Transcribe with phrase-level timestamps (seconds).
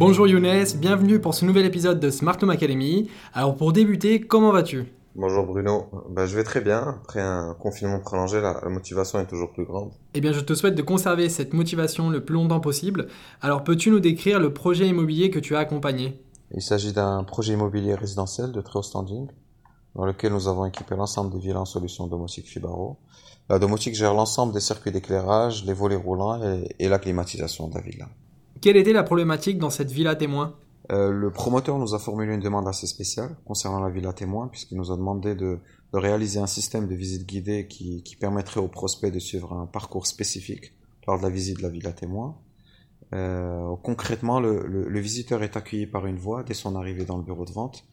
[0.00, 3.10] Bonjour Younes, bienvenue pour ce nouvel épisode de Smart Home Academy.
[3.34, 4.90] Alors pour débuter, comment vas-tu?
[5.14, 6.96] Bonjour Bruno, bah, je vais très bien.
[7.02, 9.92] Après un confinement prolongé, la, la motivation est toujours plus grande.
[10.14, 13.08] Eh bien je te souhaite de conserver cette motivation le plus longtemps possible.
[13.42, 16.18] Alors peux-tu nous décrire le projet immobilier que tu as accompagné?
[16.54, 19.26] Il s'agit d'un projet immobilier résidentiel de très haut standing,
[19.96, 22.96] dans lequel nous avons équipé l'ensemble des villas en solution domotique Fibaro.
[23.50, 27.74] La domotique gère l'ensemble des circuits d'éclairage, les volets roulants et, et la climatisation de
[27.74, 28.06] la villa.
[28.60, 30.54] Quelle était la problématique dans cette villa témoin?
[30.92, 34.76] Euh, le promoteur nous a formulé une demande assez spéciale concernant la villa témoin, puisqu'il
[34.76, 35.58] nous a demandé de,
[35.92, 39.66] de réaliser un système de visite guidée qui, qui permettrait aux prospects de suivre un
[39.66, 40.72] parcours spécifique
[41.06, 42.36] lors de la visite de la villa témoin.
[43.14, 47.16] Euh, concrètement, le, le- le visiteur est accueilli par une voix dès son arrivée dans
[47.16, 47.84] le bureau de vente,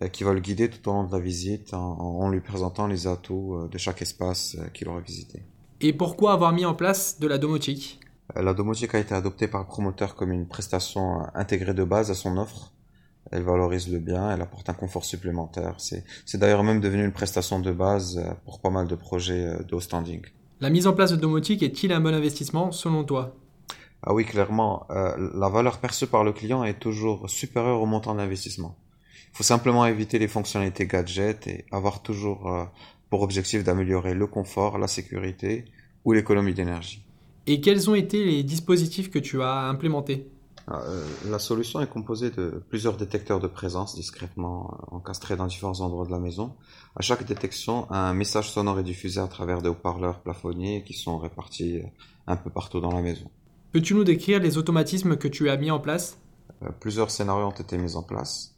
[0.00, 2.86] euh, qui va le guider tout au long de la visite en, en lui présentant
[2.86, 5.42] les atouts de chaque espace qu'il aura visité.
[5.80, 8.00] Et pourquoi avoir mis en place de la domotique?
[8.34, 12.10] La domotique a été adoptée par le promoteur comme une prestation euh, intégrée de base
[12.10, 12.72] à son offre.
[13.30, 15.74] Elle valorise le bien, elle apporte un confort supplémentaire.
[15.78, 19.62] C'est, d'ailleurs même devenu une prestation de base euh, pour pas mal de projets euh,
[19.62, 20.22] de haut standing.
[20.60, 23.36] La mise en place de domotique est-il un bon investissement selon toi?
[24.06, 28.14] Ah oui, clairement, euh, la valeur perçue par le client est toujours supérieure au montant
[28.14, 28.76] d'investissement.
[29.32, 32.64] Il faut simplement éviter les fonctionnalités gadgets et avoir toujours euh,
[33.08, 35.64] pour objectif d'améliorer le confort, la sécurité
[36.04, 37.04] ou l'économie d'énergie.
[37.46, 40.30] Et quels ont été les dispositifs que tu as implémentés?
[40.70, 45.80] Euh, la solution est composée de plusieurs détecteurs de présence discrètement euh, encastrés dans différents
[45.80, 46.54] endroits de la maison.
[46.96, 51.18] À chaque détection, un message sonore est diffusé à travers des haut-parleurs plafonniers qui sont
[51.18, 51.86] répartis euh,
[52.26, 53.30] un peu partout dans la maison.
[53.72, 56.18] Peux-tu nous décrire les automatismes que tu as mis en place?
[56.80, 58.54] Plusieurs scénarios ont été mis en place.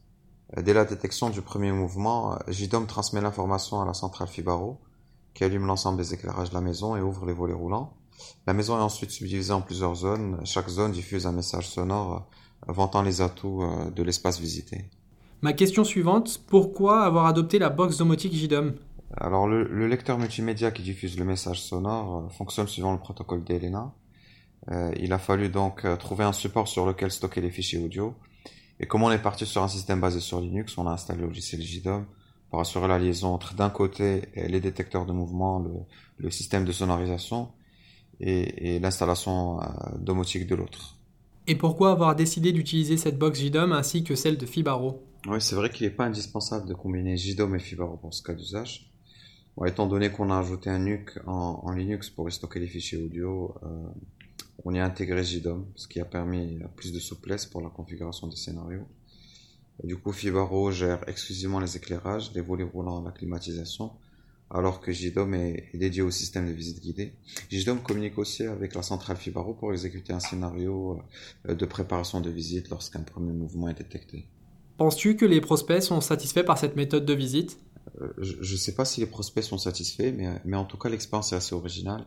[0.56, 4.78] Dès la détection du premier mouvement, JDOM transmet l'information à la centrale Fibaro,
[5.36, 7.92] qui allume l'ensemble des éclairages de la maison et ouvre les volets roulants.
[8.46, 10.40] La maison est ensuite subdivisée en plusieurs zones.
[10.44, 12.26] Chaque zone diffuse un message sonore
[12.68, 14.86] euh, vantant les atouts euh, de l'espace visité.
[15.42, 18.76] Ma question suivante, pourquoi avoir adopté la box domotique JDOM
[19.14, 23.44] Alors le, le lecteur multimédia qui diffuse le message sonore euh, fonctionne suivant le protocole
[23.44, 23.92] d'Elena.
[24.70, 28.14] Euh, il a fallu donc trouver un support sur lequel stocker les fichiers audio.
[28.80, 31.26] Et comme on est parti sur un système basé sur Linux, on a installé le
[31.26, 32.06] logiciel JDOM
[32.50, 35.72] pour assurer la liaison entre d'un côté euh, les détecteurs de mouvement, le,
[36.18, 37.48] le système de sonorisation
[38.20, 39.64] et, et l'installation euh,
[39.98, 40.96] domotique de l'autre.
[41.46, 45.02] Et pourquoi avoir décidé d'utiliser cette box JDOM ainsi que celle de Fibaro?
[45.28, 48.32] Oui, c'est vrai qu'il n'est pas indispensable de combiner JDOM et Fibaro pour ce cas
[48.32, 48.92] d'usage.
[49.56, 52.98] Bon, étant donné qu'on a ajouté un NUC en, en Linux pour stocker les fichiers
[52.98, 53.88] audio, euh,
[54.64, 58.26] on y a intégré JDOM, ce qui a permis plus de souplesse pour la configuration
[58.26, 58.86] des scénarios.
[59.84, 63.92] Du coup, Fibaro gère exclusivement les éclairages, les volets roulants, la climatisation,
[64.50, 67.12] alors que JDOM est, est dédié au système de visite guidée.
[67.50, 71.00] JDOM communique aussi avec la centrale Fibaro pour exécuter un scénario
[71.48, 74.26] euh, de préparation de visite lorsqu'un premier mouvement est détecté.
[74.78, 77.58] Penses-tu que les prospects sont satisfaits par cette méthode de visite?
[78.00, 80.88] Euh, je ne sais pas si les prospects sont satisfaits, mais, mais en tout cas,
[80.88, 82.04] l'expérience est assez originale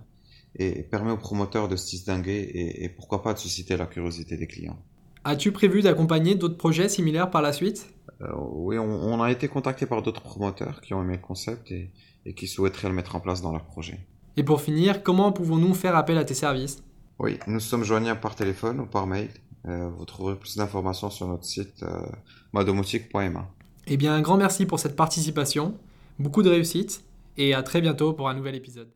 [0.55, 4.35] et permet aux promoteurs de se distinguer et, et pourquoi pas de susciter la curiosité
[4.35, 4.79] des clients.
[5.23, 7.93] As-tu prévu d'accompagner d'autres projets similaires par la suite?
[8.21, 11.71] Euh, oui, on, on a été contacté par d'autres promoteurs qui ont aimé le concept
[11.71, 11.91] et,
[12.25, 13.99] et qui souhaiteraient le mettre en place dans leur projet.
[14.37, 16.83] Et pour finir, comment pouvons-nous faire appel à tes services?
[17.19, 19.29] Oui, nous sommes joignables par téléphone ou par mail.
[19.67, 22.05] Euh, vous trouverez plus d'informations sur notre site euh,
[22.53, 23.49] madomotique.ma.
[23.87, 25.75] Eh bien, un grand merci pour cette participation,
[26.17, 27.03] beaucoup de réussite,
[27.37, 28.89] et à très bientôt pour un nouvel épisode.